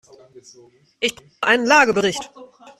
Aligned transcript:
Ich 0.99 1.13
brauche 1.15 1.31
einen 1.43 1.67
Lagebericht. 1.67 2.31